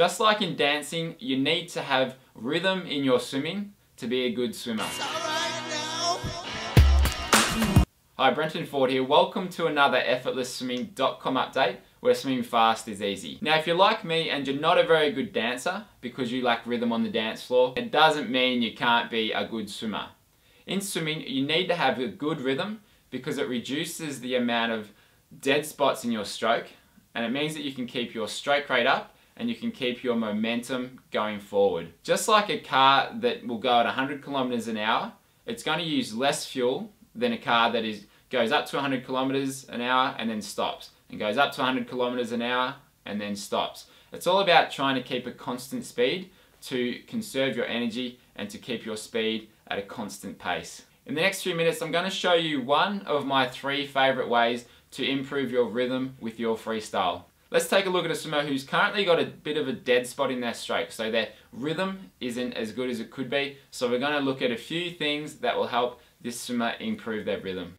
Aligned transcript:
Just 0.00 0.18
like 0.18 0.40
in 0.40 0.56
dancing, 0.56 1.14
you 1.18 1.36
need 1.36 1.68
to 1.68 1.82
have 1.82 2.16
rhythm 2.34 2.86
in 2.86 3.04
your 3.04 3.20
swimming 3.20 3.74
to 3.98 4.06
be 4.06 4.22
a 4.22 4.32
good 4.32 4.54
swimmer. 4.54 4.86
Hi, 8.16 8.30
Brenton 8.30 8.64
Ford 8.64 8.90
here. 8.90 9.04
Welcome 9.04 9.50
to 9.50 9.66
another 9.66 10.00
effortlessswimming.com 10.00 11.34
update 11.34 11.76
where 12.00 12.14
swimming 12.14 12.44
fast 12.44 12.88
is 12.88 13.02
easy. 13.02 13.36
Now, 13.42 13.58
if 13.58 13.66
you're 13.66 13.76
like 13.76 14.02
me 14.02 14.30
and 14.30 14.48
you're 14.48 14.58
not 14.58 14.78
a 14.78 14.84
very 14.84 15.12
good 15.12 15.34
dancer 15.34 15.84
because 16.00 16.32
you 16.32 16.42
lack 16.42 16.66
rhythm 16.66 16.92
on 16.92 17.02
the 17.02 17.10
dance 17.10 17.42
floor, 17.42 17.74
it 17.76 17.92
doesn't 17.92 18.30
mean 18.30 18.62
you 18.62 18.72
can't 18.72 19.10
be 19.10 19.32
a 19.32 19.46
good 19.46 19.68
swimmer. 19.68 20.06
In 20.66 20.80
swimming, 20.80 21.20
you 21.26 21.46
need 21.46 21.66
to 21.66 21.74
have 21.74 21.98
a 21.98 22.08
good 22.08 22.40
rhythm 22.40 22.80
because 23.10 23.36
it 23.36 23.50
reduces 23.50 24.20
the 24.20 24.36
amount 24.36 24.72
of 24.72 24.92
dead 25.42 25.66
spots 25.66 26.06
in 26.06 26.10
your 26.10 26.24
stroke 26.24 26.68
and 27.14 27.22
it 27.22 27.30
means 27.30 27.52
that 27.52 27.64
you 27.64 27.74
can 27.74 27.86
keep 27.86 28.14
your 28.14 28.28
stroke 28.28 28.70
rate 28.70 28.86
up 28.86 29.14
and 29.40 29.48
you 29.48 29.56
can 29.56 29.72
keep 29.72 30.04
your 30.04 30.16
momentum 30.16 30.98
going 31.10 31.40
forward. 31.40 31.88
Just 32.02 32.28
like 32.28 32.50
a 32.50 32.58
car 32.58 33.10
that 33.20 33.44
will 33.46 33.56
go 33.56 33.80
at 33.80 33.86
100 33.86 34.22
kilometers 34.22 34.68
an 34.68 34.76
hour, 34.76 35.14
it's 35.46 35.62
going 35.62 35.78
to 35.78 35.84
use 35.84 36.14
less 36.14 36.44
fuel 36.44 36.92
than 37.14 37.32
a 37.32 37.38
car 37.38 37.72
that 37.72 37.82
is 37.82 38.04
goes 38.28 38.52
up 38.52 38.66
to 38.66 38.76
100 38.76 39.04
kilometers 39.04 39.66
an 39.70 39.80
hour 39.80 40.14
and 40.18 40.30
then 40.30 40.42
stops 40.42 40.90
and 41.08 41.18
goes 41.18 41.38
up 41.38 41.52
to 41.52 41.60
100 41.62 41.88
kilometers 41.88 42.32
an 42.32 42.42
hour 42.42 42.76
and 43.06 43.18
then 43.18 43.34
stops. 43.34 43.86
It's 44.12 44.26
all 44.26 44.40
about 44.40 44.70
trying 44.70 44.94
to 44.96 45.02
keep 45.02 45.26
a 45.26 45.32
constant 45.32 45.86
speed 45.86 46.30
to 46.64 47.00
conserve 47.08 47.56
your 47.56 47.66
energy 47.66 48.20
and 48.36 48.48
to 48.50 48.58
keep 48.58 48.84
your 48.84 48.96
speed 48.96 49.48
at 49.68 49.78
a 49.78 49.82
constant 49.82 50.38
pace. 50.38 50.82
In 51.06 51.14
the 51.14 51.22
next 51.22 51.42
few 51.42 51.54
minutes 51.54 51.80
I'm 51.80 51.90
going 51.90 52.04
to 52.04 52.10
show 52.10 52.34
you 52.34 52.60
one 52.60 53.00
of 53.06 53.24
my 53.24 53.48
three 53.48 53.86
favorite 53.86 54.28
ways 54.28 54.66
to 54.92 55.08
improve 55.08 55.50
your 55.50 55.64
rhythm 55.64 56.16
with 56.20 56.38
your 56.38 56.56
freestyle. 56.56 57.24
Let's 57.52 57.68
take 57.68 57.86
a 57.86 57.90
look 57.90 58.04
at 58.04 58.12
a 58.12 58.14
swimmer 58.14 58.44
who's 58.44 58.62
currently 58.62 59.04
got 59.04 59.18
a 59.18 59.24
bit 59.24 59.56
of 59.56 59.66
a 59.66 59.72
dead 59.72 60.06
spot 60.06 60.30
in 60.30 60.40
their 60.40 60.54
stroke. 60.54 60.92
So 60.92 61.10
their 61.10 61.30
rhythm 61.52 62.12
isn't 62.20 62.52
as 62.52 62.70
good 62.70 62.88
as 62.88 63.00
it 63.00 63.10
could 63.10 63.28
be. 63.28 63.58
So 63.72 63.90
we're 63.90 63.98
going 63.98 64.12
to 64.12 64.20
look 64.20 64.40
at 64.40 64.52
a 64.52 64.56
few 64.56 64.90
things 64.90 65.36
that 65.36 65.56
will 65.56 65.66
help 65.66 66.00
this 66.20 66.40
swimmer 66.40 66.74
improve 66.78 67.24
their 67.24 67.40
rhythm. 67.40 67.74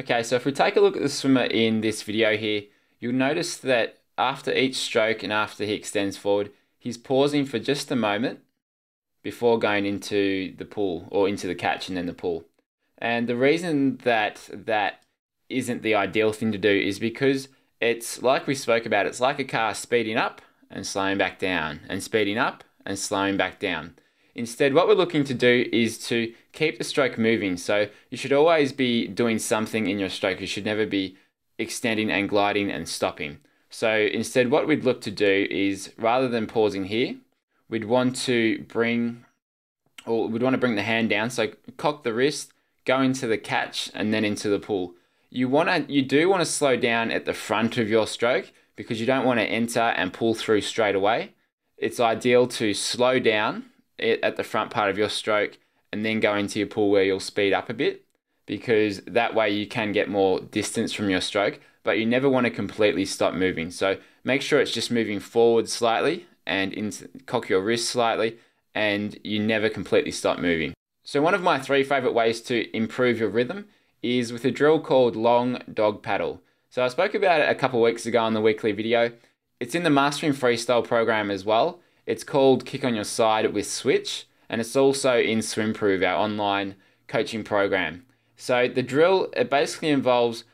Okay, 0.00 0.24
so 0.24 0.34
if 0.34 0.44
we 0.44 0.50
take 0.50 0.74
a 0.74 0.80
look 0.80 0.96
at 0.96 1.02
the 1.02 1.08
swimmer 1.08 1.44
in 1.44 1.80
this 1.80 2.02
video 2.02 2.36
here, 2.36 2.62
you'll 2.98 3.12
notice 3.12 3.56
that 3.58 4.00
after 4.18 4.52
each 4.52 4.76
stroke 4.76 5.22
and 5.22 5.32
after 5.32 5.64
he 5.64 5.74
extends 5.74 6.16
forward, 6.16 6.50
he's 6.76 6.98
pausing 6.98 7.44
for 7.44 7.60
just 7.60 7.92
a 7.92 7.96
moment 7.96 8.40
before 9.22 9.60
going 9.60 9.86
into 9.86 10.54
the 10.56 10.64
pull 10.64 11.06
or 11.12 11.28
into 11.28 11.46
the 11.46 11.54
catch 11.54 11.88
and 11.88 11.96
then 11.96 12.06
the 12.06 12.12
pull. 12.12 12.46
And 12.98 13.28
the 13.28 13.36
reason 13.36 13.98
that 13.98 14.48
that 14.52 15.04
isn't 15.48 15.82
the 15.82 15.94
ideal 15.94 16.32
thing 16.32 16.50
to 16.50 16.58
do 16.58 16.70
is 16.70 16.98
because 16.98 17.48
it's 17.84 18.22
like 18.22 18.46
we 18.46 18.54
spoke 18.54 18.86
about, 18.86 19.06
it's 19.06 19.20
like 19.20 19.38
a 19.38 19.44
car 19.44 19.74
speeding 19.74 20.16
up 20.16 20.40
and 20.70 20.86
slowing 20.86 21.18
back 21.18 21.38
down 21.38 21.80
and 21.88 22.02
speeding 22.02 22.38
up 22.38 22.64
and 22.86 22.98
slowing 22.98 23.36
back 23.36 23.60
down. 23.60 23.94
Instead, 24.34 24.74
what 24.74 24.88
we're 24.88 24.94
looking 24.94 25.22
to 25.24 25.34
do 25.34 25.68
is 25.72 25.98
to 26.08 26.32
keep 26.52 26.78
the 26.78 26.84
stroke 26.84 27.18
moving. 27.18 27.56
So 27.56 27.88
you 28.10 28.16
should 28.16 28.32
always 28.32 28.72
be 28.72 29.06
doing 29.06 29.38
something 29.38 29.86
in 29.86 29.98
your 29.98 30.08
stroke. 30.08 30.40
You 30.40 30.46
should 30.46 30.64
never 30.64 30.86
be 30.86 31.16
extending 31.58 32.10
and 32.10 32.28
gliding 32.28 32.70
and 32.70 32.88
stopping. 32.88 33.38
So 33.70 33.92
instead, 33.92 34.50
what 34.50 34.66
we'd 34.66 34.84
look 34.84 35.00
to 35.02 35.10
do 35.10 35.46
is 35.50 35.92
rather 35.98 36.28
than 36.28 36.46
pausing 36.46 36.86
here, 36.86 37.16
we'd 37.68 37.84
want 37.84 38.16
to 38.22 38.62
bring, 38.62 39.24
or 40.06 40.28
we'd 40.28 40.42
want 40.42 40.54
to 40.54 40.58
bring 40.58 40.74
the 40.74 40.82
hand 40.82 41.10
down. 41.10 41.30
So 41.30 41.48
cock 41.76 42.02
the 42.02 42.14
wrist, 42.14 42.52
go 42.84 43.00
into 43.00 43.26
the 43.26 43.38
catch, 43.38 43.90
and 43.94 44.12
then 44.12 44.24
into 44.24 44.48
the 44.48 44.58
pull. 44.58 44.94
You 45.34 45.48
want 45.48 45.68
to, 45.68 45.92
you 45.92 46.02
do 46.02 46.28
want 46.28 46.42
to 46.42 46.46
slow 46.46 46.76
down 46.76 47.10
at 47.10 47.24
the 47.24 47.34
front 47.34 47.76
of 47.76 47.90
your 47.90 48.06
stroke 48.06 48.52
because 48.76 49.00
you 49.00 49.06
don't 49.06 49.24
want 49.24 49.40
to 49.40 49.44
enter 49.44 49.80
and 49.80 50.12
pull 50.12 50.32
through 50.32 50.60
straight 50.60 50.94
away. 50.94 51.32
It's 51.76 51.98
ideal 51.98 52.46
to 52.46 52.72
slow 52.72 53.18
down 53.18 53.64
it 53.98 54.20
at 54.22 54.36
the 54.36 54.44
front 54.44 54.70
part 54.70 54.90
of 54.90 54.96
your 54.96 55.08
stroke 55.08 55.58
and 55.92 56.06
then 56.06 56.20
go 56.20 56.36
into 56.36 56.60
your 56.60 56.68
pull 56.68 56.88
where 56.88 57.02
you'll 57.02 57.18
speed 57.18 57.52
up 57.52 57.68
a 57.68 57.74
bit 57.74 58.04
because 58.46 59.00
that 59.08 59.34
way 59.34 59.50
you 59.50 59.66
can 59.66 59.90
get 59.90 60.08
more 60.08 60.38
distance 60.38 60.92
from 60.92 61.10
your 61.10 61.20
stroke, 61.20 61.58
but 61.82 61.98
you 61.98 62.06
never 62.06 62.30
want 62.30 62.44
to 62.44 62.50
completely 62.50 63.04
stop 63.04 63.34
moving. 63.34 63.72
So 63.72 63.96
make 64.22 64.40
sure 64.40 64.60
it's 64.60 64.70
just 64.70 64.92
moving 64.92 65.18
forward 65.18 65.68
slightly 65.68 66.26
and 66.46 67.24
cock 67.26 67.48
your 67.48 67.60
wrist 67.60 67.90
slightly 67.90 68.38
and 68.72 69.18
you 69.24 69.40
never 69.40 69.68
completely 69.68 70.12
stop 70.12 70.38
moving. 70.38 70.74
So 71.02 71.20
one 71.20 71.34
of 71.34 71.42
my 71.42 71.58
three 71.58 71.82
favorite 71.82 72.14
ways 72.14 72.40
to 72.42 72.76
improve 72.76 73.18
your 73.18 73.30
rhythm 73.30 73.66
is 74.04 74.32
with 74.32 74.44
a 74.44 74.50
drill 74.50 74.80
called 74.80 75.16
long 75.16 75.58
dog 75.72 76.02
paddle. 76.02 76.42
So 76.68 76.84
I 76.84 76.88
spoke 76.88 77.14
about 77.14 77.40
it 77.40 77.48
a 77.48 77.54
couple 77.54 77.80
weeks 77.80 78.04
ago 78.04 78.20
on 78.20 78.34
the 78.34 78.40
weekly 78.40 78.72
video. 78.72 79.12
It's 79.60 79.74
in 79.74 79.82
the 79.82 79.90
Mastering 79.90 80.32
Freestyle 80.32 80.86
program 80.86 81.30
as 81.30 81.44
well. 81.44 81.80
It's 82.04 82.24
called 82.24 82.66
Kick 82.66 82.84
on 82.84 82.94
Your 82.94 83.04
Side 83.04 83.52
with 83.54 83.66
Switch, 83.66 84.26
and 84.48 84.60
it's 84.60 84.76
also 84.76 85.18
in 85.18 85.38
Swimprove, 85.38 86.06
our 86.06 86.16
online 86.16 86.74
coaching 87.06 87.44
program. 87.44 88.04
So 88.36 88.68
the 88.68 88.82
drill, 88.82 89.30
it 89.36 89.48
basically 89.48 89.88
involves 89.88 90.44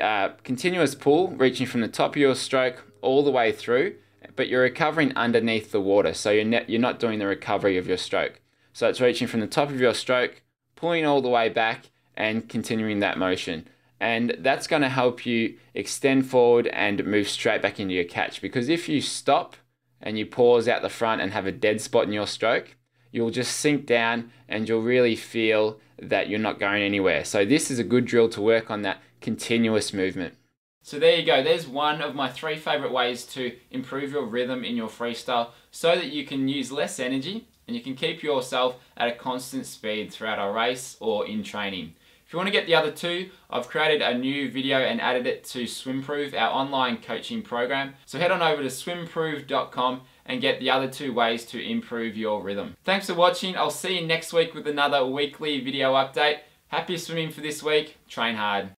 uh, 0.00 0.30
continuous 0.42 0.94
pull, 0.94 1.28
reaching 1.28 1.66
from 1.66 1.82
the 1.82 1.88
top 1.88 2.12
of 2.12 2.16
your 2.16 2.34
stroke 2.34 2.84
all 3.00 3.22
the 3.22 3.30
way 3.30 3.52
through, 3.52 3.94
but 4.34 4.48
you're 4.48 4.62
recovering 4.62 5.14
underneath 5.14 5.70
the 5.70 5.80
water. 5.80 6.14
So 6.14 6.30
you're, 6.30 6.44
ne- 6.44 6.64
you're 6.66 6.80
not 6.80 6.98
doing 6.98 7.18
the 7.18 7.26
recovery 7.26 7.76
of 7.76 7.86
your 7.86 7.96
stroke. 7.96 8.40
So 8.72 8.88
it's 8.88 9.00
reaching 9.00 9.28
from 9.28 9.40
the 9.40 9.46
top 9.46 9.68
of 9.68 9.80
your 9.80 9.94
stroke, 9.94 10.42
pulling 10.74 11.04
all 11.04 11.22
the 11.22 11.28
way 11.28 11.48
back, 11.48 11.90
and 12.18 12.48
continuing 12.48 12.98
that 12.98 13.16
motion. 13.16 13.66
And 14.00 14.36
that's 14.40 14.66
going 14.66 14.82
to 14.82 14.88
help 14.88 15.24
you 15.24 15.56
extend 15.72 16.26
forward 16.26 16.66
and 16.66 17.04
move 17.04 17.28
straight 17.28 17.62
back 17.62 17.80
into 17.80 17.94
your 17.94 18.04
catch. 18.04 18.42
Because 18.42 18.68
if 18.68 18.88
you 18.88 19.00
stop 19.00 19.56
and 20.02 20.18
you 20.18 20.26
pause 20.26 20.68
out 20.68 20.82
the 20.82 20.88
front 20.90 21.22
and 21.22 21.32
have 21.32 21.46
a 21.46 21.52
dead 21.52 21.80
spot 21.80 22.04
in 22.04 22.12
your 22.12 22.26
stroke, 22.26 22.76
you'll 23.12 23.30
just 23.30 23.56
sink 23.56 23.86
down 23.86 24.30
and 24.48 24.68
you'll 24.68 24.82
really 24.82 25.16
feel 25.16 25.80
that 26.00 26.28
you're 26.28 26.38
not 26.38 26.60
going 26.60 26.82
anywhere. 26.82 27.24
So 27.24 27.44
this 27.44 27.70
is 27.70 27.78
a 27.78 27.84
good 27.84 28.04
drill 28.04 28.28
to 28.30 28.42
work 28.42 28.70
on 28.70 28.82
that 28.82 28.98
continuous 29.20 29.92
movement. 29.92 30.34
So 30.82 30.98
there 30.98 31.16
you 31.16 31.26
go, 31.26 31.42
there's 31.42 31.66
one 31.66 32.00
of 32.00 32.14
my 32.14 32.30
three 32.30 32.56
favorite 32.56 32.92
ways 32.92 33.24
to 33.26 33.54
improve 33.70 34.12
your 34.12 34.24
rhythm 34.24 34.64
in 34.64 34.76
your 34.76 34.88
freestyle 34.88 35.50
so 35.70 35.94
that 35.94 36.12
you 36.12 36.24
can 36.24 36.48
use 36.48 36.72
less 36.72 36.98
energy 36.98 37.46
and 37.66 37.76
you 37.76 37.82
can 37.82 37.94
keep 37.94 38.22
yourself 38.22 38.76
at 38.96 39.08
a 39.08 39.12
constant 39.12 39.66
speed 39.66 40.12
throughout 40.12 40.38
a 40.38 40.50
race 40.50 40.96
or 41.00 41.26
in 41.26 41.42
training. 41.42 41.94
If 42.28 42.34
you 42.34 42.36
want 42.36 42.48
to 42.48 42.52
get 42.52 42.66
the 42.66 42.74
other 42.74 42.90
two, 42.90 43.30
I've 43.48 43.68
created 43.68 44.02
a 44.02 44.12
new 44.12 44.50
video 44.50 44.80
and 44.80 45.00
added 45.00 45.26
it 45.26 45.44
to 45.44 45.62
Swimprove, 45.64 46.38
our 46.38 46.50
online 46.50 46.98
coaching 46.98 47.40
program. 47.40 47.94
So 48.04 48.18
head 48.18 48.30
on 48.30 48.42
over 48.42 48.60
to 48.60 48.68
swimprove.com 48.68 50.02
and 50.26 50.42
get 50.42 50.60
the 50.60 50.68
other 50.68 50.88
two 50.88 51.14
ways 51.14 51.46
to 51.46 51.58
improve 51.58 52.18
your 52.18 52.42
rhythm. 52.42 52.76
Thanks 52.84 53.06
for 53.06 53.14
watching. 53.14 53.56
I'll 53.56 53.70
see 53.70 53.98
you 53.98 54.06
next 54.06 54.34
week 54.34 54.52
with 54.52 54.66
another 54.66 55.06
weekly 55.06 55.64
video 55.64 55.94
update. 55.94 56.40
Happy 56.66 56.98
swimming 56.98 57.30
for 57.30 57.40
this 57.40 57.62
week. 57.62 57.96
Train 58.08 58.36
hard. 58.36 58.77